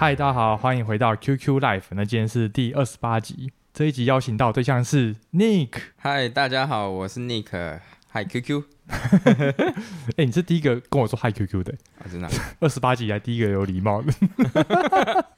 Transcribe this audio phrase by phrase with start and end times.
[0.00, 1.86] 嗨，大家好，欢迎回到 QQ Life。
[1.90, 5.70] 那今天是第二十八集，这一集邀请到对象是 Nick。
[5.96, 7.80] 嗨，大家好，我是 Nick。
[8.06, 8.62] 嗨，QQ。
[10.16, 12.28] 哎，你是第一个跟我说嗨 QQ 的，啊、真的？
[12.60, 14.12] 二十八集以来第一个有礼貌的。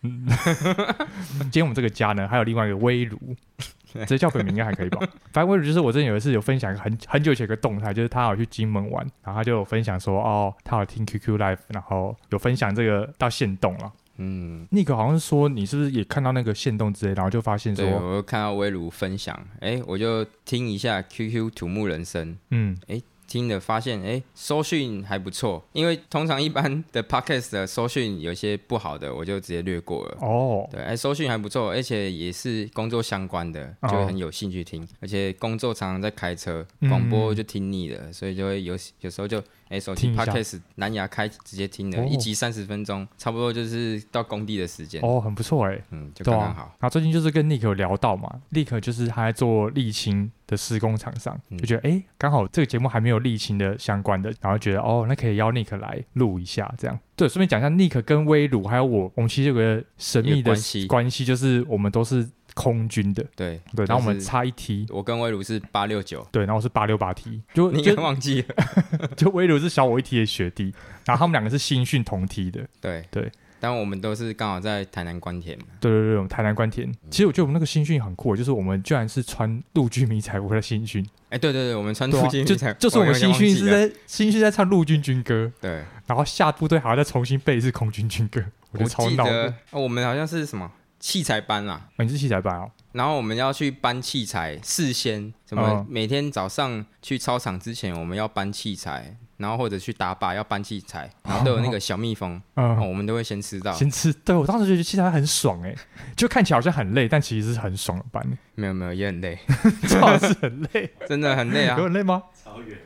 [0.02, 3.18] 今天我们这个家呢，还有另外一个威鲁，
[3.94, 4.98] 直接叫本名应该还可以吧？
[5.32, 13.90] 反正威鲁就是我之前有一次有分享很很久前一个动态，就是他有去金门玩，然后他就有分享说，哦，他有听 QQ Live，然后有分享这个到现动了。
[14.20, 23.02] 嗯，Nick 好像是说你是不是也看到那个限动之类，然后就发现说，对，我就看到威鲁分享，哎、欸，我就听一下 QQ 土木人生，嗯，哎、欸。
[23.30, 25.64] 听的发现，哎，搜讯还不错。
[25.72, 30.18] 因为通常一般的 podcast 的收讯有些不好的，我就直接略过了。
[30.20, 34.84] 哦，对，哎，搜讯还不错，而且也是工作相关的，就很有兴趣听。
[34.98, 39.40] 而且工作常常在开车，广播就听腻了，所以就会有有时候就。
[39.70, 45.00] 哎，手机 Podcast 蓝牙开直接听的，哦、一集三十分钟，差不多就是到工地的时间。
[45.00, 46.74] 哦，很不错哎，嗯，就刚刚好。
[46.80, 56.98] 然后最近就是跟 Nick 有聊到嘛，Nick 就是他在做沥青的施工厂商，嗯、就觉得哎，刚好这个节目还没有沥青的相关的，然后觉得哦，那可以邀 Nick 来录一下这样。
[57.14, 62.28] 对，顺便讲一下，Nick 跟威鲁还有我，我们其实有个神秘的关系，关系就是我们都是。
[62.54, 73.04] 空军的，对对，然后我们差一梯，我跟威鲁是八六九，对，然后我是八六八梯， 就你忘记了， 就威鲁是小我一梯的学弟，然后他们两个是新训同梯的，对。
[73.10, 73.32] 对，对
[73.62, 92.70] 但我们都是刚好在台南关田嘛，对对对，我们台南关田，其实我觉得我们那个新训很酷，就是我们居然是穿陆军迷彩服的新训，哎，对对对，我们穿陆军迷彩服，就是我们新训是在新训在唱陆军军歌，对，然后下部队还要再重新背一次空军军歌，我觉得超闹的，我们好像是什么器材班啊，你是器材班哦。
[92.92, 104.12] 然后我们要去搬器材，事先什么每天早上去操场之前，我们要搬器材，然后或者去打靶要搬器材，然后都有那个小蜜蜂，嗯，我们都会先吃到，先吃。
[104.12, 105.74] 对，我当时就觉得器材很爽哎，
[106.16, 108.26] 就看起来好像很累，但其实是很爽的搬。
[108.54, 109.38] 没有没有，也很累，
[109.88, 111.78] 主要是很累， 真的很累啊。
[111.78, 112.22] 有很累吗？
[112.44, 112.76] 超远，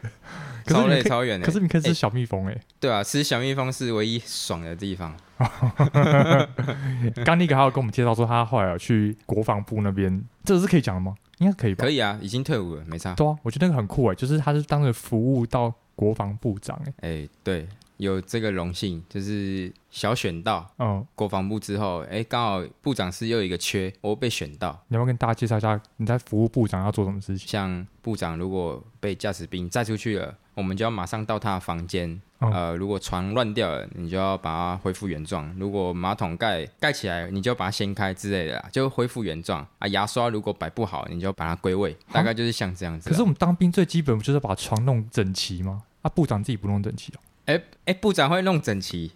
[0.66, 1.47] 超累超远的。
[1.47, 2.60] 可是你可以吃小蜜蜂哎。
[2.80, 5.14] 对啊，吃小蜜蜂是唯一爽的地方。
[7.25, 11.14] 刚那个还有跟我们介绍说，他后来有去国防部那边，这个是可以讲的吗？
[11.38, 11.84] 应该可以吧？
[11.84, 13.12] 可以啊，已经退伍了，没差。
[13.14, 16.94] 对啊，我觉得那个很酷哎，就是他是当着服务到国防部长哎。
[17.00, 17.66] 哎，对，
[17.97, 24.80] 有这个荣幸，就是小选到嗯国防部之后，哎，刚好部长室又有一个缺，我被选到。
[24.86, 27.48] 你要不要跟大家介绍一下你在服务部长要做什么事情？
[27.48, 32.20] 像部长如果被驾驶兵载出去了，我们就要马上到他的房间。
[32.38, 39.88] 呃，如果床乱掉了，你就要把它恢复原状；如果马桶盖盖起来，你就把它掀开之类的啦，就恢复原状啊。
[39.88, 43.09] 牙刷如果摆不好，你就把它归位，大概就是像这样子。
[43.09, 45.84] 可是我们当兵最基本不就是把床弄整齐吗？
[46.03, 47.19] 啊，部长自己不弄整齐哦。
[47.47, 49.12] 哎哎，部长会弄整齐，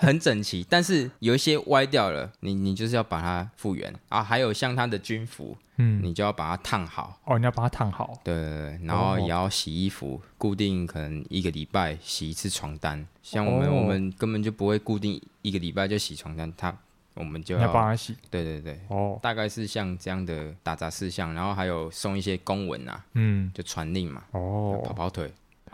[0.00, 4.22] 很整齐，但是有一些歪掉了，你你就是要把它复原啊。
[4.22, 13.04] 还有像他的军服，嗯，你就要把它烫好哦，你要把它烫好，对对对，然后也要洗衣服，固定可能一个礼拜洗一次床单。
[13.22, 16.76] 像我们、哦、我们根本就不会固定一个礼拜就洗床单，他
[17.14, 18.16] 我们就要帮他洗。
[18.30, 25.32] 对对对，哦，大概是像这样的打杂事项，然后还有送一些公文啊，嗯，就传令嘛，哦，跑跑腿。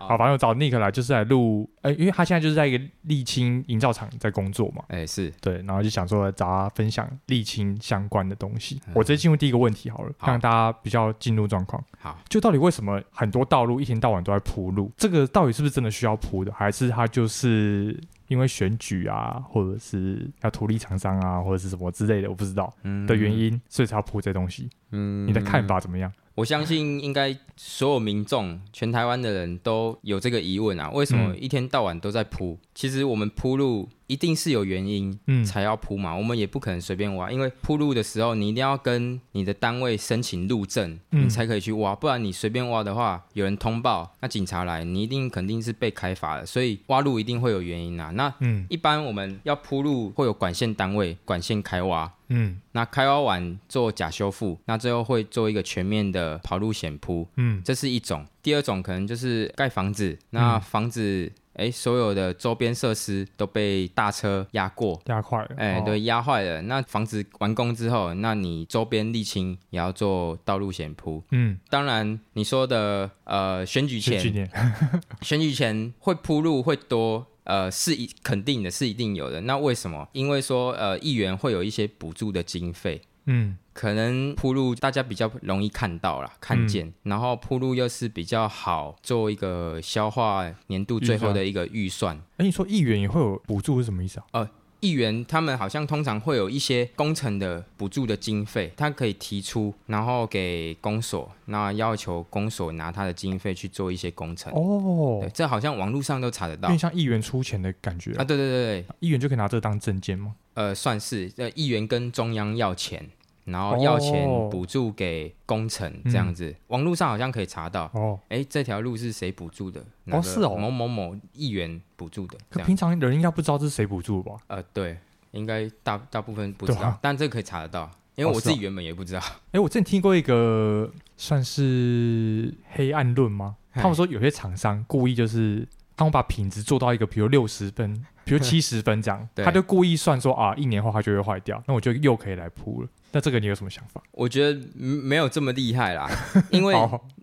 [0.08, 8.80] 好，反正我找 Nick 来就是来录，哎、欸，因为他现在就是在一个沥青营造厂在工作嘛，哎、欸，是对，然后就想说找他分享沥青相关的东西。
[8.86, 11.82] 嗯、我直接进入第一个问题好了，好让大家比较进入状况。
[11.98, 14.90] 好，就到底为什么很多道路一天到晚都在铺路？
[14.96, 22.72] 这个到底是不是真的需要铺的，还是他就是因为选举啊，或者是要图利厂商啊，或者是什么之类的，我不知道
[23.06, 24.70] 的原因，嗯、所以才要铺这东西。
[24.92, 26.10] 嗯，你的看法怎么样？
[26.40, 32.52] 我相信应该所有民众，全台湾的人都有这个疑问啊，为什么一天到晚都在铺？
[32.52, 33.88] 嗯、其实我们铺路。
[34.10, 36.14] 一定是有原因，嗯，才要铺嘛。
[36.14, 41.94] 嗯、我们也不可能随便挖，因为铺路的时候，你一定要跟你的单位申请路证，嗯、你才可以去挖。
[41.94, 46.44] 不然你随便挖的话，有人通报，那警察来，你一定肯定是被开罚的。
[46.44, 48.10] 所以挖路一定会有原因啊。
[48.10, 58.26] 那嗯，一般我们要铺路会有管线单位管线开挖，嗯，那开挖完做假修复，那最后会做一个全面的跑路险铺，嗯，这是一种。
[58.42, 61.30] 第二种可能就是盖房子，那房子。
[61.60, 65.50] 哎，所有的周边设施都被大车压过，压坏了。
[65.58, 66.62] 哎，对，压坏了。
[66.62, 71.22] 那房子完工之后，那你周边沥青也要做道路险铺。
[71.32, 74.48] 嗯，当然你说的呃选举前，选举，
[75.20, 79.42] 选举前会铺路会多，呃是一肯定的，是一定有的。
[79.42, 80.08] 那为什么？
[80.12, 83.02] 因为说呃议员会有一些补助的经费。
[83.32, 92.16] 嗯，可能铺路大家比较容易看到啦，看见，嗯、然后铺路又是比较好做一个消化年度最后的一个预算。
[92.38, 94.24] 哎，你说议员也会有补助是什么意思啊？
[94.40, 94.50] 呃，
[94.80, 104.52] 议员他们好像通常会有一些工程的补助的经费，他可以提出，然后给公所，那要求公所拿他的经费去做一些工程。
[104.52, 108.24] 哦，对，这好像网络上都查得到，因为像议员出钱的感觉啊。
[108.24, 110.34] 对对对对，议员就可以拿这当证件吗？
[110.54, 113.08] 呃，算是，呃，议员跟中央要钱。
[113.50, 117.90] 然后要钱补助给工程这样子，哦嗯、网络上好像可以查到。
[117.94, 119.84] 哦，哎，这条路是谁补助的？
[120.06, 122.38] 哦，是哦，某某某议员补助的。
[122.48, 124.32] 可平常人应该不知道这是谁补助吧？
[124.46, 124.96] 呃，对，
[125.32, 129.20] 应该大大部分不知道，啊、但这个可以查得到，因为我自己原本也不知道。
[129.20, 133.56] 哎、哦，我之前听过一个算是黑暗论吗？
[133.72, 135.66] 他们说有些厂商故意就是。
[135.96, 142.88] 当我把品质做到一个，比如六十分，比如七十分这样， 对他就故意算说啊，一年后它就会坏掉，那我就又可以来铺了。
[143.12, 144.00] 那这个你有什么想法？
[144.12, 146.08] 我觉得没有这么厉害啦，
[146.50, 146.74] 因为。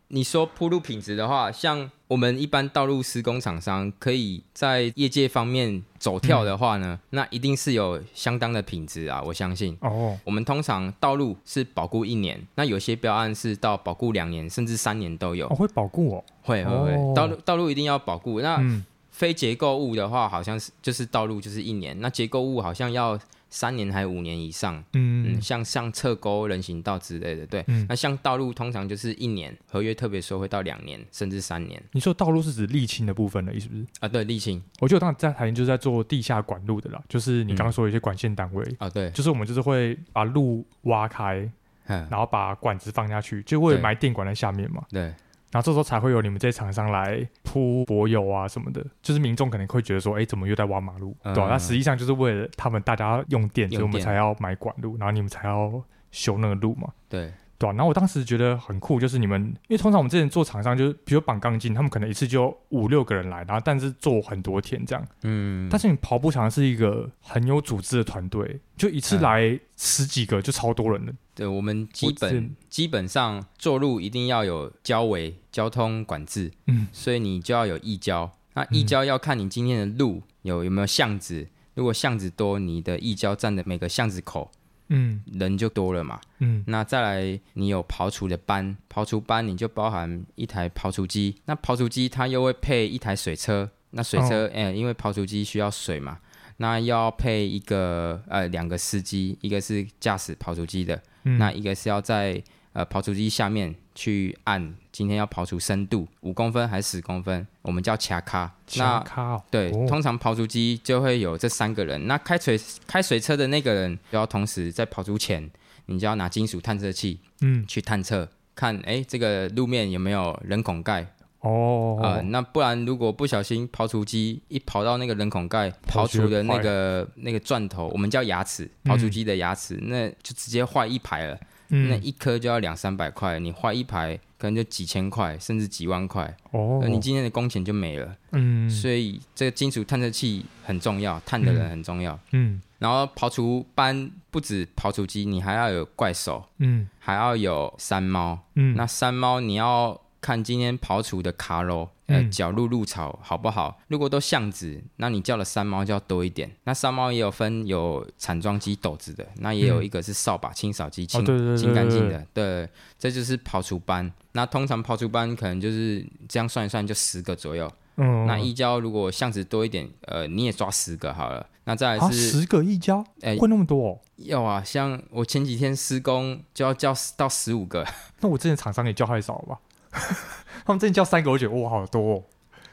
[0.09, 9.77] 你说铺路品质的话，像我们一般道路施工厂商，可以在业界方面走跳的话呢，嗯、那一定是有相当的品质啊，我相信。
[9.81, 15.45] 哦，我们通常道路是保固一年，那有些标案是到保固两年甚至三年都有。
[15.47, 16.23] 哦，会保固哦？
[16.41, 18.39] 会会会，哦、道路道路一定要保固。
[18.39, 18.85] 那、嗯、
[19.17, 23.19] 非结构物的话，好像是就是道路就是一年，那结构物好像要。
[23.49, 31.81] 三年还五年以上，嗯，嗯，像像侧沟、人行道之类的，对，嗯、那像道路通常就是一年，合约特别说会到两年甚至三年。
[31.93, 33.85] 你说道路是指沥青的部分的意思不是？
[34.01, 34.61] 啊，对，沥青。
[34.81, 41.49] 我觉得当时在台湾就是在做地下管路的啦，就是你刚刚说有一些管线单位、嗯、啊，对，就是我们就是会把路挖开，
[41.85, 45.13] 嗯、然后把管子放下去，就会埋电管在下面嘛，对。
[45.49, 51.15] 对然后这时候才会有你们这些厂商来铺柏油啊什么的，就是民众可能会觉得说，哎，怎么又在挖马路？
[51.23, 56.89] 嗯、对、啊，那实际上就是为了他们大家用电，用电，所以我们才要买管路，然后你们才要修那个路嘛。
[57.07, 57.31] 对。
[57.57, 65.07] 对、啊、然后我当时觉得很酷，就是你们，因为通常我们之前做厂商，就是比如绑钢筋，他们可能一次就五六个人来，然后但是做很多天这样。
[65.23, 65.67] 嗯。
[65.69, 71.13] 但是你跑步厂是一个很有组织的团队，就一次来十几个，就超多人了。
[71.33, 78.31] 对，我们基本基本上做路一定要有交维交通管制，嗯，所以你就要有义交。
[78.53, 84.51] 那义交要看你今天的路有有没有巷子，如果巷子多，你的义交站的每个巷子口。
[84.89, 86.19] 嗯，人就多了嘛。
[86.39, 91.35] 嗯，那再来，你有刨除的班，刨除班你就包含一台刨除机。
[91.45, 93.69] 那刨除机它又会配一台水车。
[93.91, 96.19] 那水车，哎、哦欸，因为刨除机需要水嘛，
[96.57, 102.41] 那要配一个呃两个司机，一个是驾驶刨除机的，嗯、那一个是要在
[102.77, 103.73] 呃刨除机下面。
[103.97, 108.53] 去按今天要刨除深度五公分还是十公分，我们叫卡卡。
[108.67, 112.05] 卡卡对，哦、通常刨除机就会有这三个人。
[112.05, 115.49] 那开水开水车的那个人，就要同时在刨除前，
[115.87, 121.07] 你就要拿金属探测器，嗯，去探测看，哎，这个路面有没有人孔盖？
[121.39, 131.39] 哦，呃，那不然如果不小心刨除机一刨到那个人孔盖，刨除的那个那个钻头，我们叫牙齿，刨除机的牙齿，嗯、那就直接坏一排了。
[131.69, 136.35] 嗯、那一颗就要两三百块，你画一排可能就几千块，甚至几万块。
[136.51, 138.15] 哦，你今天的工钱就没了。
[138.31, 142.19] 嗯，所以这个金属探测器很重要，探的人很重要。
[142.31, 146.43] 嗯，然后刨除班不止刨除机，你还要有怪手。
[146.57, 148.39] 嗯，还要有山猫。
[148.55, 149.99] 嗯，那山猫你要。
[150.19, 153.79] 看今天刨除的卡路，呃，角路路草好不好？
[153.87, 156.49] 如果都巷子，那你叫了山猫就要多一点。
[156.63, 161.25] 那山猫也有分有铲装机斗子的，那也有一个是扫把清扫机清
[161.55, 162.25] 清干净的。
[162.33, 164.11] 对，这就是刨除班。
[164.33, 167.71] 那通常刨除班可能就是这样算一算就十个左右。
[167.97, 171.45] 嗯，那一交如果巷子多一点，呃，你也抓十个好了。
[171.63, 173.99] 那再来是、啊、十个一交，哎、欸，会那么多、哦？
[174.17, 177.85] 要啊，像我前几天施工就要叫到十五个。
[178.21, 179.57] 那我之前厂商也叫太少吧？
[180.65, 182.23] 他们真的叫三个，我觉得哇，好多哦。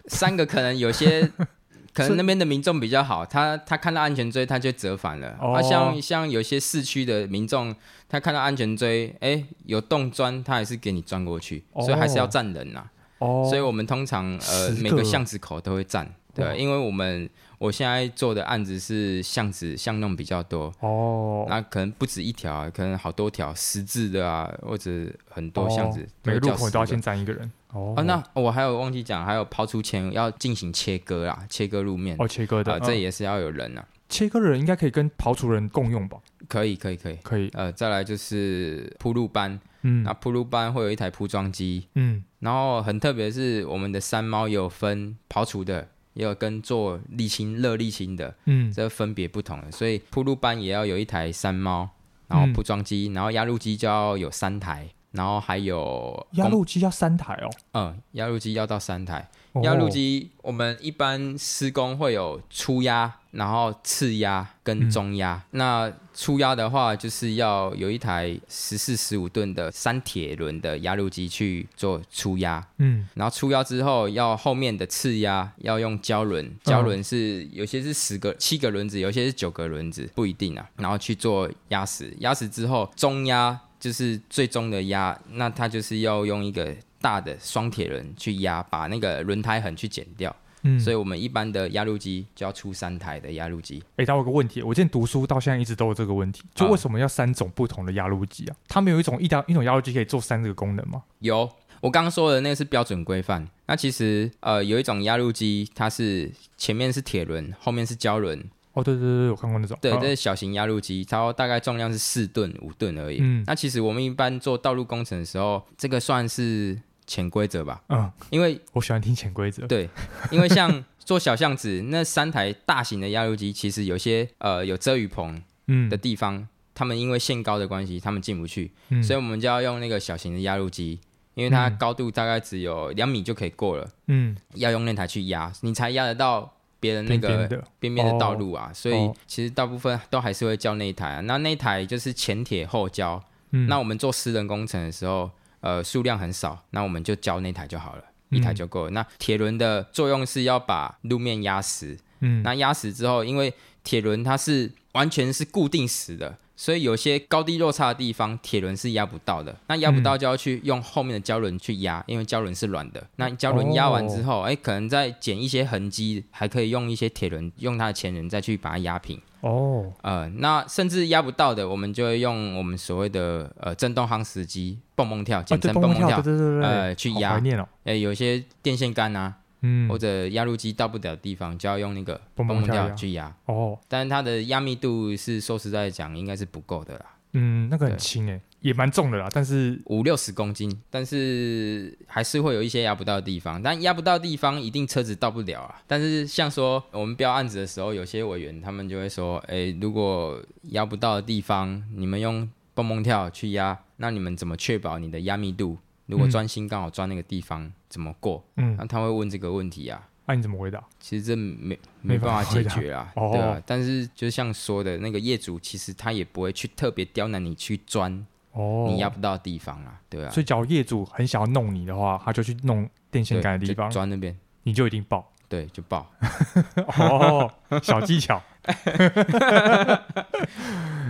[0.06, 1.30] 三个可能有些，
[1.94, 5.36] 可能那边的民众比较好，他他看到安全锥，他就折返了。
[5.40, 7.74] 哦、啊，像像有些市区的民众，
[8.08, 12.90] 他看到安全锥，哎、欸，有洞钻，他还是给你钻过去，哦、所以还是要站人呐、啊。
[13.20, 17.28] 哦，所以我们通常呃每个巷子口都会站，对，因为我们。
[17.56, 24.90] 我现在做的案子是巷子巷弄比较多哦，那可能不止一条啊，可能好多条十字的啊，或者
[25.30, 27.94] 很多巷子，每个路口都要先站一个人哦。
[28.04, 33.86] 那我还有忘记讲，还有刨除前要进行切割啊，切割路面哦，切割的，这也是要有人啊。
[34.10, 36.18] 切割的人应该可以跟刨除人共用吧？
[36.48, 37.48] 可以，可以，可以，可以。
[37.54, 45.88] 呃，再来就是铺路班，嗯，那铺路班会有一台铺装机，嗯，然后很特别是我们的山猫有分刨除的。
[46.14, 51.88] 也有跟做沥青、热沥青的，嗯，这分别不同的，所以铺路班也要有一台山猫，
[52.26, 57.50] 然后铺装机，嗯、然后压路机就要有三台，然后还有压路机要三台哦。
[57.72, 59.28] 嗯，压路机要到三台。
[59.62, 65.40] 压路机我们一般施工会有初压，然后次压跟中压。
[65.52, 72.66] 嗯、那初压的话，就是要有一台十四十五吨的三铁轮的压路机去做初压。
[72.78, 80.68] 嗯，然后初压之后，要后面的次压要用胶轮，胶轮是有些是十个、七个轮子，有些是九个轮子，不一定啊。
[80.76, 83.60] 然后去做压实，压实之后中压。
[83.80, 90.34] 就是最终的压，那它就是要用一个大的双铁轮去压，把那个轮胎痕去剪掉。
[90.62, 93.82] 嗯，所以我们一般的压路机就要出三台的压路机。
[93.90, 98.56] 哎、欸，但我有个问题，我之前读书到现在一直都有这个问题，就为什么要三种不同的压路机啊？
[98.66, 101.02] 它没有一种一一种压路机可以做三个功能吗？
[101.18, 101.46] 有，
[101.82, 103.46] 我刚刚说的那个是标准规范。
[103.66, 108.42] 那其实呃，有一种压路机，它是前面是铁轮，后面是胶轮。
[108.72, 109.78] 哦，对对对，我看过那种。
[109.80, 113.18] 对，这是小型压路机，它大概重量是四吨、五吨而已。
[113.20, 117.82] 嗯，那其实我们一般做道路工程的时候，这个算是潜规则吧？
[117.88, 119.66] 嗯，因为我喜欢听潜规则。
[119.66, 119.88] 对，
[120.30, 125.42] 因为像 做小巷子那三台大型的压路机，其实有些呃有遮雨棚
[125.90, 130.98] 的地方，嗯、他们因为限高的关系，他们进不去，嗯、所以我们就要用那个小型的压路机，
[131.34, 133.88] 因为它高度大概只有两米就可以过了。
[134.06, 136.50] 嗯，要用那台去压，你才压得到。
[136.80, 141.20] 别人那个边边的道路啊，所以其实大部分都还是会叫那一台啊。
[141.22, 143.18] 那那一台就是前铁后胶。
[143.52, 145.30] 嗯，那我们做私人工程的时候，
[145.64, 148.90] 呃，数量很少，那我们就交那台就好了，一台就够了。
[148.90, 151.98] 那铁轮的作用是要把路面压实。
[152.20, 156.36] 嗯，那压实之后，因为铁轮它是完全是固定死的。
[156.56, 159.54] 所以有些高低落差的地方，铁轮是压不到的。
[159.66, 163.04] 那压不到就要去用后面的胶轮去压，因为胶轮是软的。
[163.16, 169.20] 那胶轮压完之后，哎、哦欸，可能再减一些痕迹，还可以用一些铁轮，用它的前轮再去把它压平。
[169.40, 176.22] 哦，呃，那甚至压不到的，我们就会用我们所谓的呃震动夯实机，蹦蹦跳，简称蹦蹦跳，
[176.62, 177.38] 呃，去压。
[177.84, 179.34] 哎、欸，有些电线杆啊。
[179.66, 183.34] 嗯，或者压路机到不了的地方，就要用那个蹦蹦跳去压。
[183.46, 187.06] 哦，但是它的压密度是说实在讲，应该是不够的啦。
[187.32, 189.26] 嗯，那个很轻诶，对也蛮重的啦。
[189.32, 193.60] 但是五六十公斤，但是还是会有一些压不到的地方。
[193.60, 195.82] 但压不到的地方，一定车子到不了啊。
[195.86, 205.78] 但是像说我们标案子的时候，有些委员他们就会说，哎、欸，如果压不到的地方，你们用蹦蹦跳去压，那你们怎么确保你的压密度？
[206.06, 208.44] 如果专心刚好钻那个地方，嗯、怎么过？
[208.56, 210.08] 嗯，那他会问这个问题啊？
[210.26, 210.82] 那、啊、你怎么回答？
[210.98, 213.56] 其实这没没办法解决啊， 对啊。
[213.56, 220.30] 哦、但是就像说的那个业主，其实他也不会去特别刁难你去钻哦，你压不到的地方啊，对啊。
[220.30, 226.10] 所以，假如业主很想要弄你的话，他就去弄电线杆的地方，钻那边，你就一定爆，对，就爆。
[226.98, 228.42] 哦，小技巧。
[228.62, 228.74] 哎、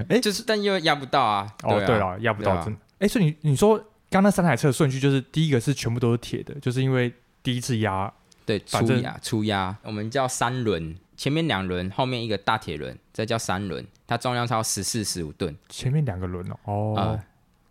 [0.08, 1.52] 欸，就是，但又压不到啊。
[1.60, 2.80] 对了，压不到真的。
[2.98, 3.80] 哎、啊欸，所以你你说。
[4.14, 8.12] 刚那三台车的顺序就是第一个是全部都是铁的，就是因为第一次压，
[8.46, 15.56] 对，初压初压，我们叫三轮，前面两轮，后面一个大铁轮，这叫三轮，它重量超十四十五吨。
[15.68, 17.24] 前面两个轮哦，哦，呃、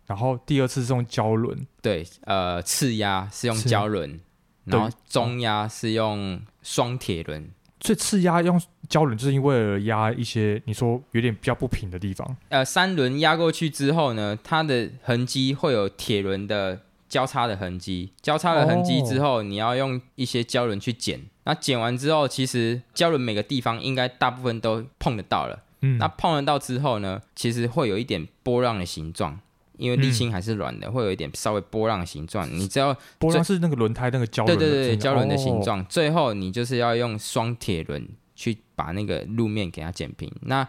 [0.06, 4.20] 然后第二次是用胶轮，对，呃，次压是用胶轮，
[4.64, 7.48] 然后中压是用双铁轮。
[7.84, 12.36] 所以次压用胶轮，就是因为了压一些你说有点比较不平的地方。
[12.48, 21.20] 呃，三轮压过去之后呢，它的痕迹会有铁轮的交叉的痕迹，交叉的痕迹之后，你要用一些胶轮去剪。
[21.44, 25.62] 那剪完之后，其实胶轮每个地方应该大部分都碰得到了。
[25.82, 29.38] 嗯，那碰得到之后呢，其实会有一点波浪的形状。
[29.76, 32.48] 因为沥青还是软的，嗯、会有一点稍微波浪的形状。
[32.50, 35.80] 你只要波浪是那个轮胎那个胶轮，对对对，胶轮的形状。
[35.80, 40.30] 哦、最后你就是要用双铁轮去把那个路面给它剪平。
[40.42, 40.66] 那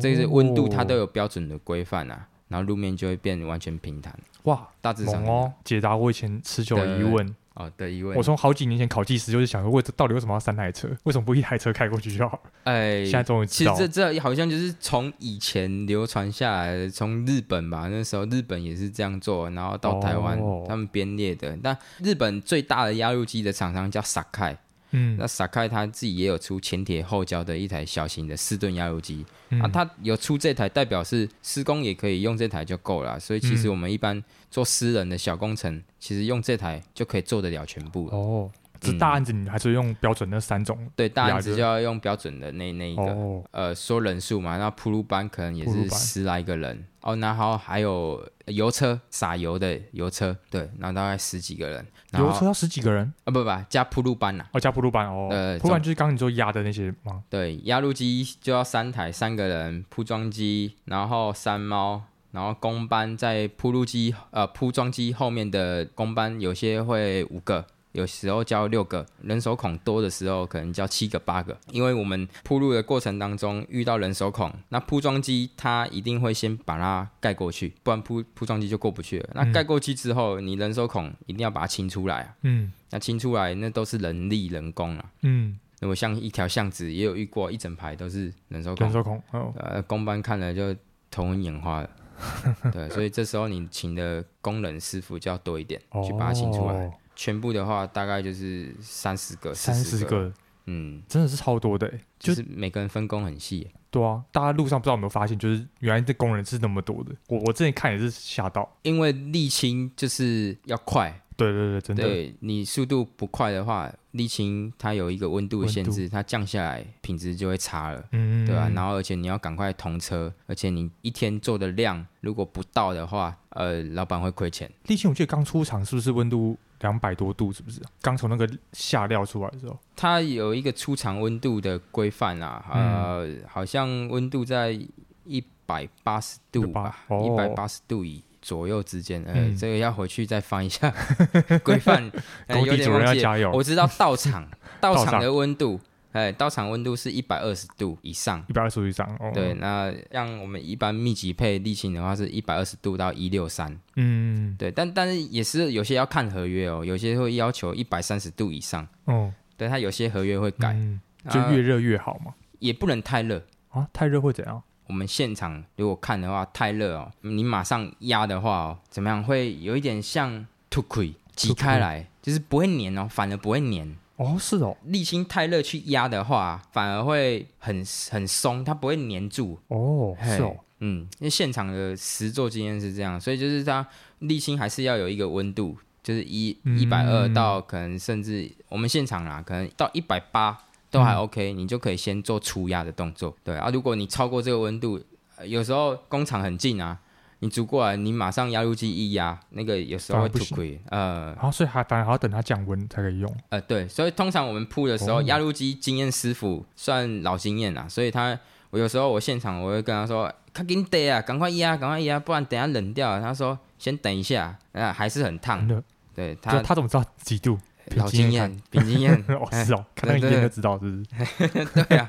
[0.00, 4.18] 这个是温度它都有标准的规范啊，然后路面就会变完全平坦。
[4.44, 7.34] 哇，大致上哦，解答我以前持久的疑问。
[7.60, 10.88] 哦的一位，我从好几年前考技师就是想说，为到底为什么要三台车？
[11.04, 12.40] 为什么不一台车开过去就好？
[12.64, 13.74] 哎，现在终于知道。
[13.74, 21.56] 其实这这好像就是从以前流传下来的，从日本吧，那时候日本也是这样做，然后到台湾、哦、他们编列的。
[21.62, 24.56] 但日本最大的压路机的厂商叫 Sakai。
[24.92, 33.18] 嗯，那 Sakai 他自己也有出前铁后胶的一台小型的四吨压路机，嗯、啊，他有出这台，代表是施工也可以用这台就够了。
[33.18, 38.06] 所以其实我们一般做私人的小工程，嗯、其实用这台就可以做得了全部。
[38.06, 40.78] 哦，这大案子你还是用标准的三种？
[40.96, 43.02] 对，大案子就要用标准的那那一个。
[43.02, 46.84] 哦、呃，说人数嘛，那铺路班可能也是十来个人。
[47.02, 51.86] 哦，然后还有油车撒油的油车，对，然后大概十几个人。
[52.12, 53.30] 油车要十几个人啊？
[53.30, 54.44] 不不，加铺路班呐。
[54.52, 55.28] 哦，加铺路班哦。
[55.30, 57.22] 呃，铺路班就是刚刚你说压的那些吗？
[57.30, 62.02] 对，压路机就要三台，三个人铺装机，然后三猫，
[62.32, 67.64] 然后工班在铺路机呃铺装机后面的工班有些会五个。
[67.92, 79.30] 有时候交六个，人手孔多的时候可能交七个八个，因为我们铺路的过程当中遇到人手孔，那铺装机它一定会先把它盖过去，不然铺铺装机就过不去了。
[79.34, 82.34] 那盖过去之后，你人手孔一定要把它清出来啊。
[82.42, 85.10] 嗯，那清出来那都是人力人工啊。
[85.22, 90.72] 嗯，如果像一条巷子也有遇过一整排都是人手孔，人手孔，哦、呃，工班看了就
[91.10, 91.90] 头昏眼花了。
[92.70, 96.88] 对，所以这时候你请的工人师傅就要多一点，哦、去把它清出来。
[97.20, 100.32] 全部的话大概就是三十个、三十个，
[100.64, 103.68] 嗯，真的是超多的，就是每个人分工很细。
[103.90, 107.14] 对啊，大家路上不知道有没有发现，就是原来这工人是那么多的。
[107.28, 111.14] 我我之前看也是吓到，因为沥青就是要快。
[111.36, 112.02] 对对对，真的。
[112.04, 118.02] 对，你速度不快的话，沥青它有一个温度的限制，它降下来品质就会差了。
[118.12, 118.70] 嗯，对吧？
[118.74, 124.70] 然后而且你要赶快通车，而且你一天做的量如果不到的话，呃，老板会亏钱。
[124.86, 126.56] 沥青我记得刚出厂是不是温度？
[126.80, 127.80] 两百多度是不是？
[128.00, 134.78] 刚从那个下料出来的时候，它有一个出厂温度的规范啊，呃，嗯、好像温度在
[135.24, 139.22] 一百八十度吧，一百八十度以左右之间。
[139.24, 140.92] 呃，嗯、这个要回去再翻一下
[141.62, 142.10] 规范。
[142.48, 143.52] 工地主人要加油。
[143.52, 144.48] 我知道到场
[144.80, 145.78] 到场的温度。
[146.12, 149.06] 哎，道场温度是一百二十度以上，一百二十度以上。
[149.20, 153.78] 哦、对，那像我们一般密集配沥青的话，是一百二十度到一六三。
[153.96, 158.86] 嗯，对，但但是也是有些要看合约哦，有些会要求一百三十度以上。
[159.04, 162.34] 哦，对，它有些合约会改，嗯、就越热越好嘛。
[162.58, 164.62] 也不能太热啊，太热会怎样？
[164.86, 169.22] 我们现场如果看的话，太热哦，你马上压的话哦，怎么样？
[169.22, 173.96] 会有一点像吐溃挤开来，就是不会粘哦，反而不会粘。
[174.20, 179.58] 哦，是哦，沥青太热去压的话，反而会很很松，它不会粘住。
[179.68, 183.86] 哦，是哦，嗯，因为现场的实作经验是这样，所以就是它
[184.20, 193.34] 沥青还是要有一个温度，就是一一百二到可能甚至我们现场啦，可能到一百八都还 OK，、嗯、你就可以先做出压的动作。
[193.42, 195.00] 对啊，如果你超过这个温度，
[195.46, 196.98] 有时候工厂很近啊。
[197.40, 203.36] 你煮过来，你马上压路机一压，那个有时候会吐亏，呃，然后、啊、所以还反而还要等它降温才可以用。
[203.48, 208.38] 呃，对，所以通常我们铺的时候，压路机经验师傅算老经验啦，所以他
[208.70, 213.20] 我有时候我现场我会跟他说，赶紧得啊，赶快压，赶快压，不然等下冷掉了。
[213.20, 215.66] 他说先等一下，啊，还是很烫。
[215.66, 215.82] 的
[216.14, 217.58] 对他，他怎么知道几度？
[217.96, 221.64] 老经验，凭经验 哦，是哦，可能一天就知道，是不是？
[221.84, 222.06] 对啊，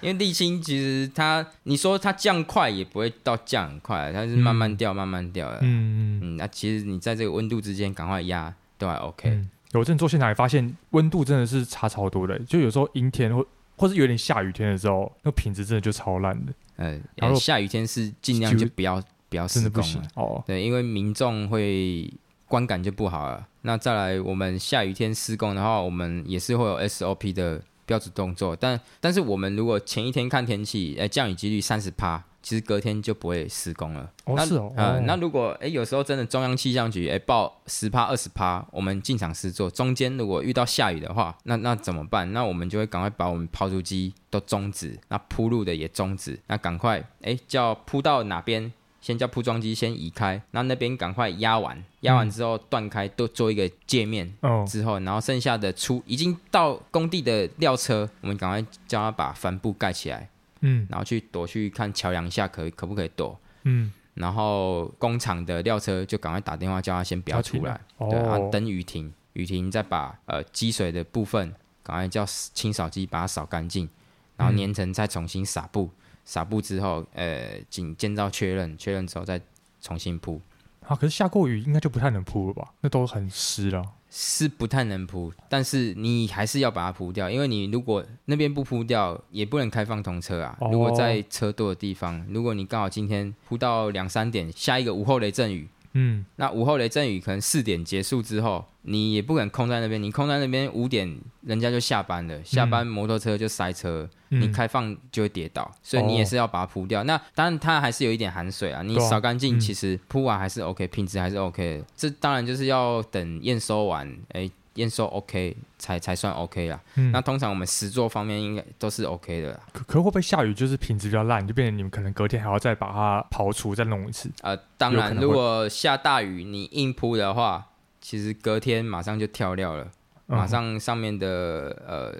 [0.00, 5.58] 因为沥青其实它，你说它降快也不会到降很快，它是慢慢掉，慢慢掉的。
[5.62, 9.44] 嗯嗯，那其实你在这个温度之间赶快压都还 OK。
[9.72, 13.44] 有阵做现场也发现温度真的是差超多的，就有时候阴天或
[13.76, 16.52] 或是有点下雨天的时候，那品质真的就超烂的。
[16.76, 22.08] 嗯，然后下雨天是尽量就不要不要施工了哦，对，因为民众会。
[22.48, 23.46] 观感就不好了。
[23.62, 28.54] 那再来，我们下雨天施工的话，我们也是会有 SOP 的标准动作。
[28.54, 34.08] 但但是我们如果前一天看天气，哎，降雨几率三十趴，其实隔天就不会施工了。
[34.24, 34.72] 哦，那是哦。
[34.76, 42.32] 呃，那如果哎有时候真的中央气象局哎报十趴二十趴，我们进场施作，中间如果遇到下雨的话，那那怎么办？
[42.32, 48.72] 那我们就会赶快把我们刨除机都终止，那铺路的也终止，那赶快哎叫铺到哪边？
[49.06, 54.34] 先叫铺装机先移开，那那边赶快压完，压完之后断开，都做一个界面。
[54.40, 60.28] 哦，之后然后剩下的出已经到工地的料车，我们赶快叫他把帆布盖起来。
[60.62, 63.38] 嗯，然后去躲去看桥梁下可可不可以躲。
[63.62, 67.80] 嗯，然后工厂的料车就赶快打电话叫他先不要出来。
[67.98, 73.88] 哦，对，然后等雨停，雨停再把呃积水的部分赶快叫清扫机把它扫干净，
[74.36, 75.88] 然后粘层再重新撒布。
[76.26, 79.40] 撒布之后，呃，仅建造确认，确认之后再
[79.80, 80.38] 重新铺。
[80.86, 82.74] 啊，可是下过雨应该就不太能铺了吧？
[82.82, 83.82] 那都很湿了。
[84.08, 90.56] 是不太能铺，但是你还是要把它铺掉，因为你如果那边不铺掉，也不能开放通车啊。
[90.60, 95.68] 哦、如果在车多的地方，如果你刚好今天铺到两三点，下一个午后雷阵雨。
[95.98, 100.02] 嗯，那午后雷阵雨可能四点结束之后，你也不可能空在那边。
[100.02, 107.00] 你空在那边五点，人家就下班了，下班摩托车就塞车，嗯、你开放就会跌倒，所以你也是要把它铺掉。
[107.00, 111.84] 哦、那当然它还是有一点含水啊，你扫干净，其实铺完还是 OK，、嗯、品质还是 OK 的。
[111.96, 114.50] 这当然就是要等验收完，哎。
[114.76, 116.80] 验收 OK 才才算 OK 啦。
[116.94, 119.60] 嗯，那通常我们实作方面应该都是 OK 的啦。
[119.72, 124.30] 可可会不会下雨就是品质比较烂，就变成你们可能隔天还要再把它刨除再弄一次？
[124.42, 127.66] 呃，当然，如果下大雨你硬铺的话，
[128.00, 129.84] 其实隔天马上就跳料了，
[130.28, 132.14] 嗯、马上上面的呃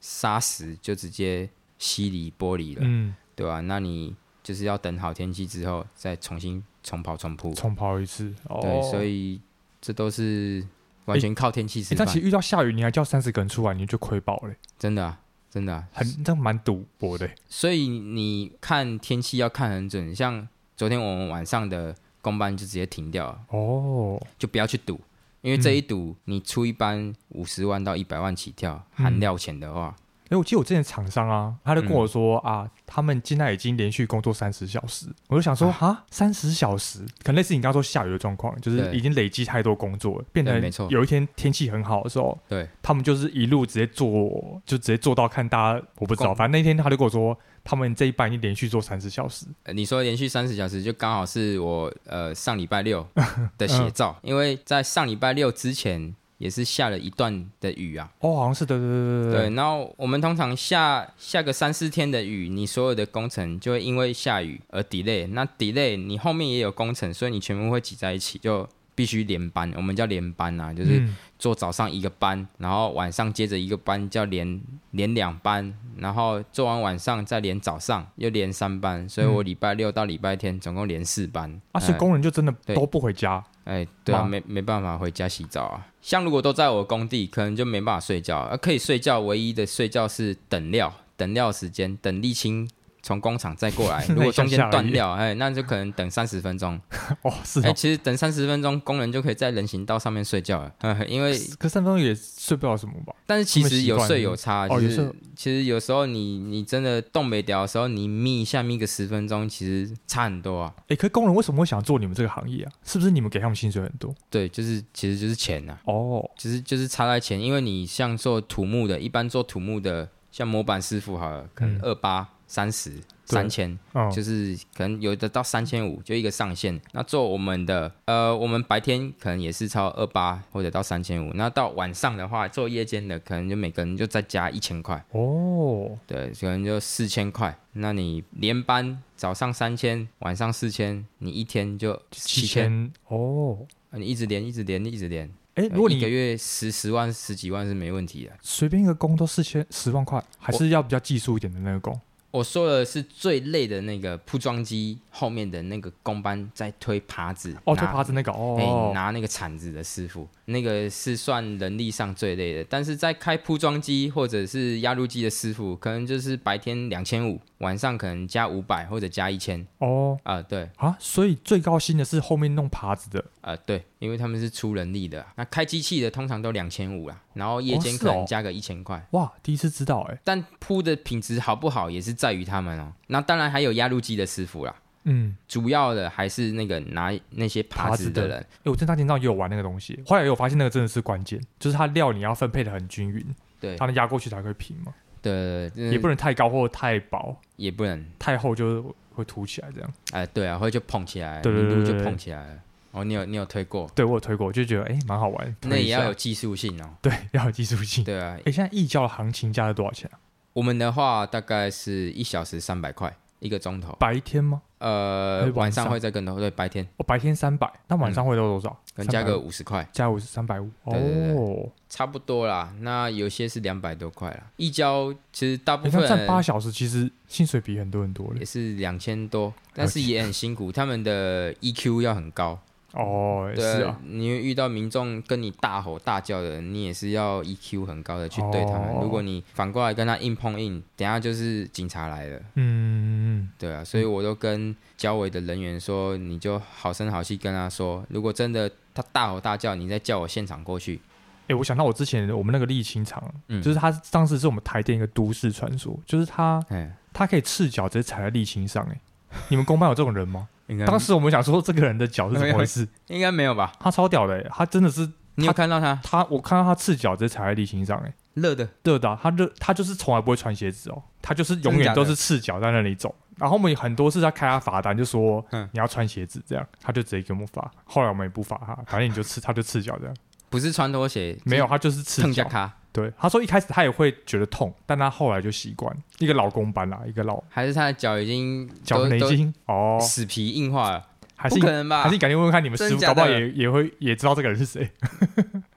[0.00, 3.60] 沙石就直接吸离玻璃了，嗯，对吧、啊？
[3.60, 8.34] 那你就是要等好天气之后再重新重刨重铺，重刨一次。
[8.48, 9.40] 哦、对，所以
[9.80, 10.66] 这都是
[11.10, 11.98] 完全靠天气吃饭。
[11.98, 14.54] 但其实遇到下雨，你还叫三十个人出来，你就亏爆了。
[14.78, 15.20] 真的、啊，
[15.50, 17.28] 真的、啊，很这蛮赌博的。
[17.48, 23.40] 所以你看天气要看很准，像昨天我们晚上的公班就直接停掉了。
[23.48, 25.00] 哦，就不要去赌，
[25.42, 29.96] 因为这一赌、嗯、你出一班五十万到一百万起跳，含料钱的话。
[30.30, 49.46] 嗯哎，我记得我之前厂商啊，他就跟我说、嗯、啊，他们现在已经连续工作三十小时，我就想说啊，三十小时，可能类似你刚刚说下雨的状况，就是已经累积太多工作了，变成有一天天气很好的时候，对，他们就是一路直接做，就直接做到看大家，我不知道，反正那天他就跟我说，他们这一班已经连续做三十小时。
[49.74, 53.04] 你说连续三十小时，就刚好是我呃上礼拜六
[53.58, 56.14] 的写照，嗯、因为在上礼拜六之前。
[56.40, 59.54] 也是下了一段的雨啊，哦，好像是对对对对对。
[59.54, 65.28] 然后我们通常下下个三四天的雨，你所有的工程就会因为下雨而 delay。
[65.28, 68.66] 那 delay 你后面也有工程，所以你全部会挤在一起，就
[69.00, 69.72] 必须连班。
[69.74, 71.02] 我们叫连班啊，就是
[71.38, 74.60] 做早上一个班，然后晚上接着一个班，叫连
[74.90, 79.08] 连两班，然后做完晚上再连早上，又连三班。
[79.08, 81.58] 所以我礼拜六到礼拜天总共连四班。
[81.72, 83.42] 啊，是工人就真的都不回家？
[83.64, 85.86] 哎，对啊，没没办法回家洗澡啊。
[86.02, 88.36] 像如果都在我工地，可能就没办法睡觉。
[88.36, 92.68] 啊，可以睡觉，唯一的睡觉是等料，等料时间，等沥青。
[93.02, 96.80] 从工厂再过来， 如果中间断掉，哎，那就可能等三十分钟。
[97.22, 97.62] 哦，是哦。
[97.64, 100.72] 哎，其实等三十分钟，工人就可以在人行道上面睡觉了。
[101.08, 103.14] 因为可三分钟也睡不了什么吧？
[103.26, 104.66] 但是其实有睡有差。
[104.68, 110.74] 哦，就是其实有时候你你真的动没掉的时候，你眯一下眯个十分钟，其实差很多啊。
[110.88, 112.72] 哎，可是工人为什么会想做你们这个行业啊？
[112.84, 114.14] 是不是你们给他们薪水很多？
[114.28, 115.78] 对，就是其实就是钱呐。
[115.84, 122.28] 哦，其实就是差在钱，因为你像做土木的，一般做土木的，像模板师傅好了，可能二八。
[122.50, 122.92] 三十
[123.24, 126.80] 三千，哦、就是可能有的到三千五，就一个上限。
[126.90, 131.30] 那做我们的，呃，我们白天可能也是超二八或者到三千五。
[131.34, 135.00] 那到晚上的话，做夜间的可能就每个人就再加一千块。
[135.12, 137.56] 哦，对，可能就四千块。
[137.74, 142.90] 那你连班早上三千，晚上四千，你一天就七千。
[143.06, 143.56] 哦，
[143.92, 145.30] 你一直连，一直连，一直连。
[145.54, 148.32] 哎，如果你一个月十十万、十几万是没问题的。
[148.42, 152.00] 随便一个工都四千十万块，还是要比较技术一点的那个工。
[152.30, 162.64] 我说的是最累的那个铺装机后面的那个工班在推耙子哦，推耙子那个哦，拿那个铲子的师傅，那个是算人力上最累的。
[162.70, 175.26] 但是在开铺装机或者是压路机的师傅，可能就是白天两千五，晚上可能加五百或者加一千哦啊、呃，对啊，所以最高薪的是后面弄耙子的啊、呃，对，因为他们是出人力的。
[175.36, 178.98] 那开机器的通常都两千五啦，然后夜间可能加个一千块。
[178.98, 182.10] 哦哦、哇，第一次知道哎、欸，但铺的品质好不好也是。
[182.20, 184.74] 在于他们哦，那当然还有压路机的师傅啦。
[185.04, 188.38] 嗯，主要的还是那个拿那些耙子的人。
[188.40, 193.24] 哎，我正大天上也有玩那个东西，后来有发现那个真的是关键，就是它料你要分配的很均匀，
[193.58, 194.92] 对，它能压过去才会平嘛。
[195.22, 199.92] 对，也不能太高或太薄，也不能太厚就会凸起来这样。
[200.12, 202.60] 哎，对啊，会就碰起来，对对对，就碰起来了。
[202.92, 203.90] 哦，你有你有推过？
[203.94, 205.56] 对，我有推过，就觉得哎蛮好玩。
[205.62, 206.90] 那也要有技术性哦。
[207.00, 208.02] 对，要有技术性。
[208.02, 210.18] 对啊，哎，现在义交的行情价是多少钱啊？
[210.52, 214.62] 我们的话大概是一小时三百块一个钟头，白天吗？
[214.78, 216.86] 呃，晚上会再更多，对，白天。
[216.96, 218.70] 哦，白天三百，那晚上会到多少？
[218.94, 222.72] 可能加个五十块，加五十三百五，哦，差不多啦。
[222.80, 224.42] 那有些是两百多块啦。
[224.56, 232.58] 一交其实大部分站八小时，其实薪水比很多很多，也是两千多，但是也很辛苦，他们的 EQ 要很高。
[232.92, 238.88] 哦，对是啊，你遇到民众跟你大吼大叫的，你也是要 EQ 很高的去对他们。
[238.88, 242.40] 哦、如果你反过来跟他硬碰硬，等下就是警察来了。
[242.56, 251.00] 嗯，对啊，所以我都跟交委的人员说，你就好声好气跟他说，如果真的他大吼大叫，你再叫我现场过去。
[251.42, 259.00] 哎、欸，我想到我之前我们那个沥青厂，嗯、就是他当时是我们台电一个都市传说，就是他，嘿他可以赤脚直接踩在沥青上，哎，
[259.48, 260.48] 你们公办有这种人吗？
[260.86, 262.86] 当时我们想说，这个人的脚是怎么回事？
[263.08, 263.72] 应该没有吧？
[263.80, 265.10] 他超屌的，他真的是。
[265.36, 265.98] 你有看到他？
[266.02, 269.18] 他我看到他赤脚直接踩在沥青上，哎，热的，热的。
[269.22, 273.14] 他热，他就是从来不会穿鞋子哦，他就是永远都是赤脚在那里走。
[273.38, 277.70] 然后我们很多次在开他罚单，就说嗯你要穿鞋子，这样他就直接给我们罚。
[277.84, 280.14] 后来我们也不罚他，反正你就赤，他就赤脚这样。
[280.50, 282.46] 不是穿拖鞋，没有，他就是赤脚。
[282.92, 285.96] 对，他说一开始他也会觉得痛，但他后来就习惯。
[286.18, 291.06] 一个老公班啦，一个老，还是他的脚已经脚已经哦死皮硬化了。
[291.36, 292.02] 还是可能吧？
[292.02, 294.90] 还是你赶紧问问看你们师傅，搞不好也也会也知道这个人是谁。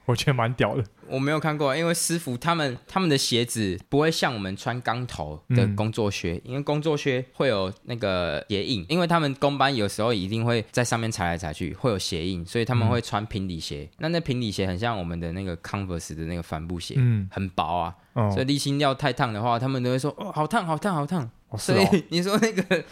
[0.06, 0.84] 我觉得蛮屌的。
[1.06, 13.88] 我没有看过，因为师傅他们他们的鞋子不会像我们穿钢头的工作靴，嗯、因为工作靴会有那个鞋印，因为他们工班有时候一定会在上面踩来踩去，会有鞋印，所以他们会穿平底鞋。
[13.92, 21.30] 嗯、那那平底鞋很像我们的那个 Converse 的那个帆布鞋，嗯，很薄啊，哦、所以沥青料太烫的话，他们都会说哦，好烫，好烫，好烫。
[21.50, 22.84] 哦、所以 你说那个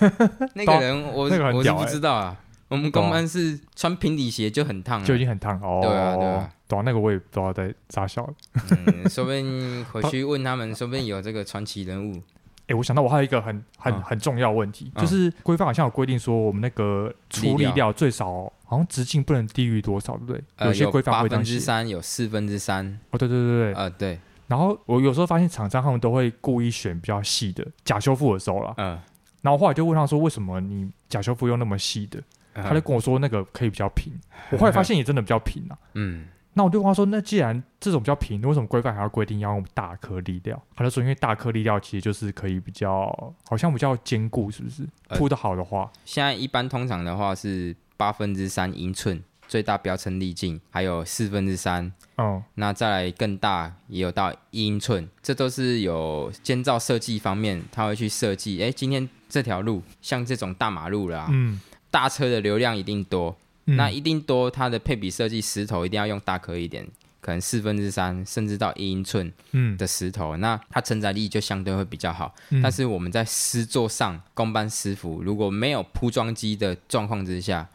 [0.54, 2.36] 那个人，我、我是不知道啊。
[2.70, 5.80] 我们公安是穿平底鞋就很烫，就已经很烫哦。
[5.82, 8.76] 对啊，对啊，对啊，那个我也不知道在咋笑的。
[8.86, 12.22] 嗯，说不定 回去问他们，说不定有这个传奇人物。
[12.68, 20.42] 哎，我想到我还有一个很很很重要的问题，就是规范好像有规定说，我们那个处理料最少好像直径不能低于多少，对不对？
[20.68, 21.54] 有些规范会这样写。
[21.54, 22.86] 八分之三，有四分之三。
[23.10, 23.74] 哦，对对对对。
[23.74, 24.20] 呃，对。
[24.46, 28.72] 然后我有时候发现厂商他们都会故意选比较细的假修复的时候啦。
[28.76, 28.96] 嗯。
[29.42, 32.22] 然后后来就问他说，为什么你假修复用那么细的？
[32.62, 34.12] 他就跟我说那个可以比较平，
[34.52, 35.76] 我后来发现也真的比较平啊。
[35.94, 40.60] 嗯，那我就跟他说，那既然这种比较平，为什么规范还要规定要用大颗粒料？
[40.74, 43.06] 他就说，因为大颗粒料其实就是可以比较，
[43.48, 44.86] 好像比较坚固，是不是？
[45.10, 51.92] 铺的好的话，呃，现在一般通常的话是八分之三英寸最大标称粒径，还有四分之三。
[52.16, 58.62] 哦，那再来更大也有到一英寸，这都是有建造设计方面他会去设计。
[58.62, 61.60] 哎，今天这条路像这种大马路啦，嗯。
[61.90, 66.86] 大车的流量一定多，嗯、那一定多，它的配比设计石头一定要用大颗一点，
[67.20, 69.32] 可能四分之三甚至到一英寸
[69.76, 72.34] 的石头，嗯、那它承载力就相对会比较好。
[72.50, 77.68] 嗯、但是我们在施作上，工班师傅如果没有铺装机的状况之下，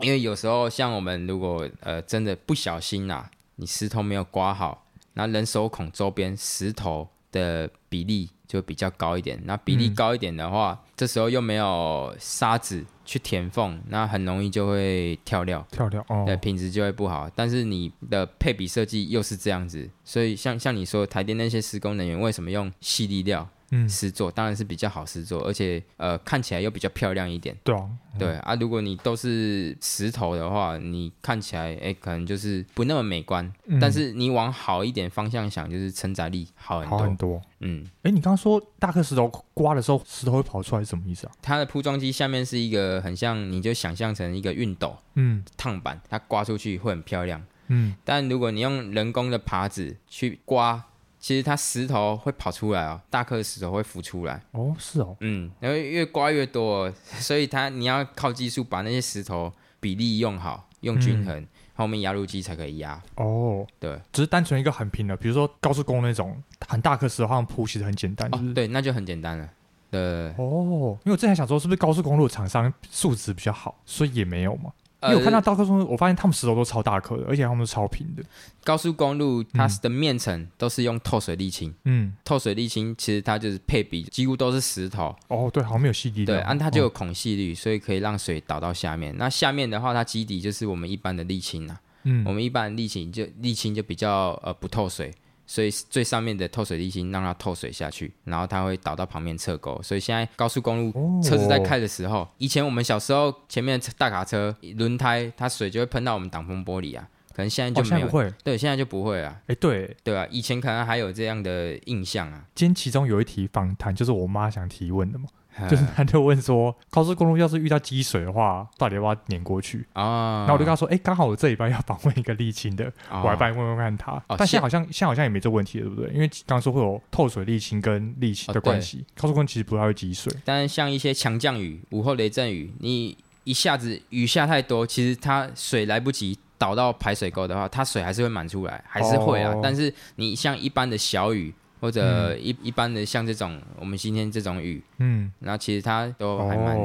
[0.00, 12.84] 因为有时候像我们如果呃真的不小心啊，你石头没有刮好，那人手孔周边石头的比例就比较高一点，那比例高一点的话，嗯、这时候又没有沙子。
[13.08, 17.30] 去填缝，那很容易就会跳料，跳料哦，对，品质就会不好。
[17.36, 23.48] 但是你的配比设计又是这样子，所以像像你说台电那些施工人员为什么用细粒料？
[23.70, 27.56] 嗯，施作当然是比较好施作，而且呃看起来又比较漂亮一点。
[27.64, 33.52] 对啊，嗯、对啊，如果你都是石头的话，你看起来哎可能就是不那么美观。
[33.66, 36.98] 嗯、但是你往好一点方向想，就是承载力好很多。
[36.98, 37.42] 好很多。
[37.60, 41.32] 嗯，哎，你刚刚说大颗石头刮的时候，石头会跑出来是什么意思啊？
[41.42, 47.42] 它的铺装机下面是一个很像，你就想象成一个熨斗，嗯，烫板，它刮出去会很漂亮。
[47.68, 50.84] 嗯，但如果你用人工的耙子去刮。
[51.18, 54.40] 其实它石头会跑出来哦，大颗的石头会浮出来。
[54.52, 63.02] 哦，是哦，嗯，然后越刮越多， 所以它你要靠技术把那些石头比例用好，用均衡，嗯、后面压路机才可以压。
[63.16, 63.66] 哦。
[63.80, 69.48] 对，只是单纯一个很平的，比如说高速公路那种很大颗石头，好像铺其实很简单，哦，对，那就很简单了。
[69.90, 70.00] 对。
[70.36, 74.72] 哦，因为我之前想说，是不是高速公路厂商素质比较好，所以也没有嘛。
[75.08, 78.22] 因为我看到大高速公路，我发现他们石头都超大颗的，而且他们都超平的。
[78.64, 85.14] 高速公路它的面层都是用透水沥青，嗯，透水沥青其实它就是配比几乎都是石头。
[85.28, 86.24] 哦，对，好像没有细粒。
[86.24, 89.16] 对，按它就有孔隙率，所以可以让水导到下面。
[89.16, 95.12] 那下面的话，它基底就是我们一般的沥青啊，嗯，我们一般的沥青就沥青就比较呃不透水。
[95.46, 99.80] 所以最上面的透水沥青让它透水下去，然后它会导到旁边侧沟。
[99.82, 108.06] 所以现在高速公路车子在开的时候，哦、以前我们小时候前面的大卡车轮胎它水就会喷到我们挡风玻璃啊，可能现在就没有。
[108.06, 109.40] 哦、会对，现在就不会啊。
[109.46, 112.44] 哎，对对啊，以前可能还有这样的印象啊。
[112.54, 115.28] 今天其中有一题访谈，就是我妈想提问的嘛。
[115.70, 120.40] 就是他就问说，高速公路要是遇到积水的话，到底要不要碾过去啊？
[120.40, 124.22] 然后我就跟他说，哎，刚好我这礼拜要访问一个沥青的，我来帮你问问看他。
[124.36, 126.12] 但现在好像现在好像也没这问题了，对不对？
[126.12, 130.32] 因为刚刚说会有透水沥青跟沥青的关系，高速公路其实不太会积水。
[130.44, 139.54] 但是像一些强降雨、午后雷阵雨，你一下子雨下太多，其实它水来不及倒到排水沟的话，它水还是会满出来，还是会啊。
[139.62, 141.54] 但是你像一般的小雨。
[141.80, 146.78] 或者一一般的像这种我们今天这种雨，嗯，那其实它都还蛮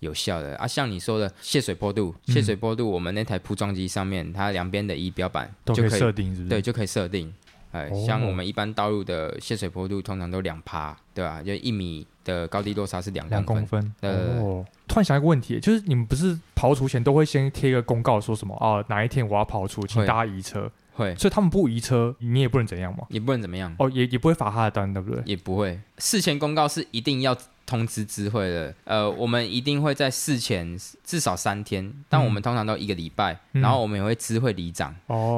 [0.00, 0.66] 有效的、哦、啊。
[0.66, 6.48] 像你说的泄水坡度，泄水坡度，我们那台铺装机上面，它两边的仪表板就可以设定，是是？
[6.48, 7.32] 对，就可以设定。
[7.70, 11.42] 哎，哦、像我们一般道路的泄水坡度通常都两趴，对吧？
[11.42, 13.94] 就一米的高低落差是两两公分。
[14.00, 18.82] 呃，哦、突然想一个问题，就是你们不是刨除前都会先贴一个公告，说什么啊？
[18.88, 20.70] 哪一天我要刨除，请大家移车。
[20.98, 23.06] 会，所以他们不移车，你也不能怎样嘛？
[23.08, 25.22] 也不能怎么样哦，也也不会罚他的单，对不对？
[25.24, 27.36] 也不会，事前公告是一定要
[27.68, 28.74] 通知知会的。
[28.84, 34.96] 呃，我们一定会在事前至少三天，但我们通常都一个礼拜，嗯、然后我们也会知会里长。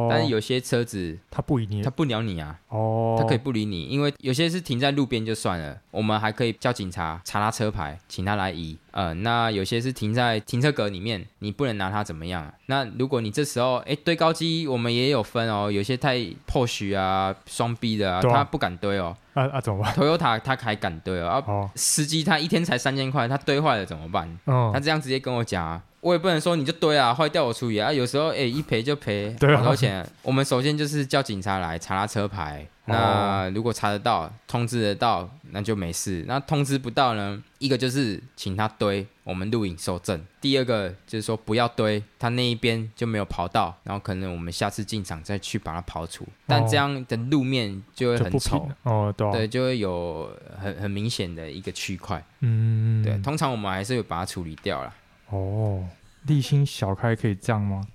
[0.08, 2.56] 但是有些车子他不理你，他不鸟你啊。
[2.68, 8.78] 哦，他可以不理你，因为有些是停在路边就算了，我们还可以叫警察查他车牌，请他来移。
[8.92, 12.54] 呃，那有些是停在停车格里面，你不能拿它怎么样啊？
[12.66, 19.16] 那如果你这时候哎堆高机，我们也有分哦，有些太 push 啊、双逼的啊，他不敢堆哦。
[19.34, 21.28] 啊啊，怎么办？Toyota 他还敢堆哦。
[21.28, 24.28] 啊，哦、司机他一天才三千块，他堆坏了怎么办？
[24.44, 25.82] 哦、他这样直接跟我讲啊。
[26.00, 27.92] 我也不能说你就堆啊，坏掉我处理啊。
[27.92, 30.06] 有时候哎、欸，一赔就赔好多钱。
[30.22, 32.66] 我们首先就是叫警察来查他车牌。
[32.90, 36.24] 那如果查得到，通知得到，那就没事。
[36.26, 37.42] 那通知不到呢？
[37.59, 40.24] 一个就是请他堆，我们录影收证。
[40.40, 46.26] 第二个就是说不要堆，他那一边就没有刨到，然后可能我们下次进场再去把它刨除。
[46.46, 52.24] 但这样的路面就会很丑哦，对，对，就会有很很明显的一个区块。
[52.40, 54.94] 嗯，对，通常我们还是会把它处理掉了。
[55.29, 55.87] 哦，
[56.26, 57.87] 沥青小开可以这样吗？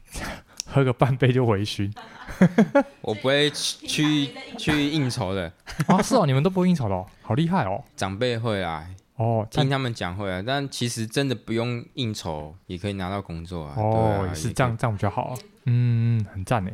[0.66, 1.92] 喝个半杯就微醺？
[3.02, 5.52] 我不会去去，去应酬的
[5.88, 6.02] 啊！
[6.02, 7.84] 是哦，你们都不会应酬的哦，好厉害哦！
[7.96, 13.76] 长辈会啊，哦，听他们讲会啊，但其实真的不用应酬也可以拿到工作啊。
[13.78, 15.38] 哦，啊、是这样，这样比较好啊。
[15.66, 16.74] 嗯，很赞诶。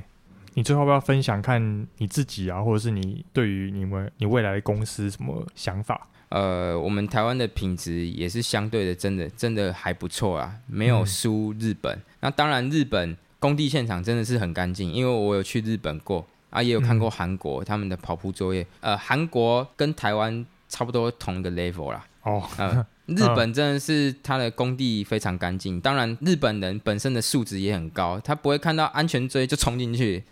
[0.53, 6.07] 你最后要不要分享看你自己啊，或者是你对于你们你未来的公司什么想法？
[6.29, 11.93] 呃，我们台湾的品质也是相对的，真的真的还不错啊，没有输日本。
[11.97, 18.65] 嗯、那当然，日本工地现场真的是很干净，因为我有去日本过啊，也有看过韩国、嗯、他们的跑铺作业。
[18.79, 22.05] 呃，韩国跟台湾差不多同一个 level 啦。
[22.21, 25.81] 哦，呃， 日本真的是他的工地非常干净。
[25.81, 30.23] 当然，日本人本身的素质也很高，他不会看到安全锥就冲进去。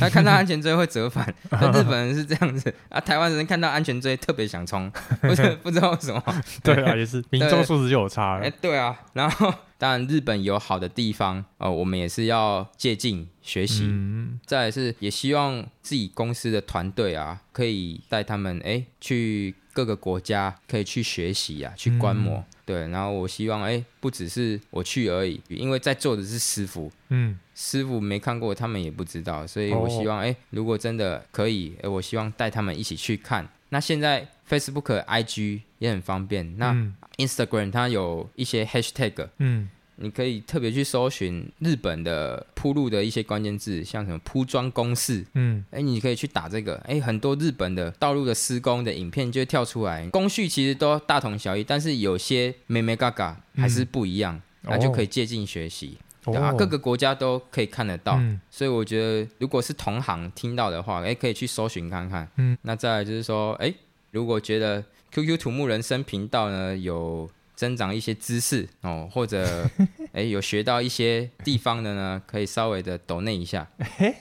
[0.00, 3.00] 他看到安全锥会折返， 那日本人是这样子啊。
[3.00, 4.90] 台湾人看到安全锥特别想冲，
[5.22, 6.20] 不是不知道为什么。
[6.64, 8.44] 对啊，也是民众素质就有差了。
[8.44, 8.98] 哎，对啊。
[9.12, 13.84] 然后当然日本有好的地方呃，我们也是要借鉴学习。
[13.84, 22.38] 嗯、再来是也希望自己公司的团队啊，可以带他们哎去各个国家，可以去学习啊，去观摩。
[22.38, 33.48] 嗯对，然后我希望，哎，不只是我去而已，因为在座的是师傅，嗯，师傅没看过，他们也不知道，所以我希望，哎，如果真的可以，哎，我希望带他们一起去看。
[33.70, 36.74] 那现在 Facebook、IG 也很方便，那
[37.16, 39.68] Instagram 它有一些 Hashtag，嗯。
[40.00, 55.98] 你可以特别去搜寻日本的铺路的一些关键字，像什么铺装公式，嗯，哎，你可以去打这个，哎，很多日本的道路的施工的影片就会跳出来，工序其实都大同小异，但是有些眉眉嘎嘎还是不一样，嗯、那就可以借鉴学习，
[56.34, 63.72] 啊，各个国家都可以看得到，嗯、所以我觉得如果是同行听到的话，哎，可以去搜寻看看，嗯，那再来就是说，哎，
[64.10, 67.30] 如果觉得 QQ 土木人生频道呢有。
[67.58, 69.68] 增长一些知识哦，或者
[70.14, 74.14] 哎有学到一些地方的呢，可以稍微的抖内一下，嘿，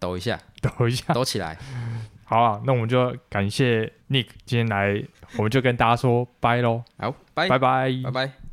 [0.00, 1.56] 抖一下，抖一下，抖起来。
[2.24, 5.04] 好啊，那我们就感谢 Nick 今天来，
[5.36, 7.48] 我们就跟大家说拜喽，好，拜。
[7.48, 7.92] 拜拜。
[8.02, 8.43] 拜拜。